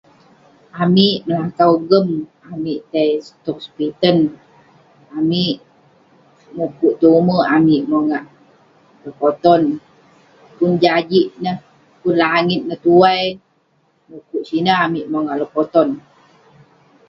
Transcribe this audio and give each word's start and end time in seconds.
Amik 0.83 1.17
melakau 1.25 1.71
gem 1.89 2.07
amik 2.53 2.79
tai 2.91 3.09
tong 3.43 3.59
sepiten. 3.65 4.17
Amik, 5.17 5.55
mukuk 6.55 6.93
tong 7.01 7.15
ume' 7.21 7.45
amik 7.55 7.81
mongak 7.91 8.25
lekoton. 9.03 9.61
Pun 10.57 10.71
jajik 10.83 11.27
neh, 11.43 11.57
pun 12.01 12.13
langit 12.23 12.61
neh 12.67 12.79
tuai, 12.85 13.23
mukuk 14.09 14.43
sineh 14.49 14.77
amik 14.85 15.09
mongak 15.13 15.37
lekoton. 15.41 15.89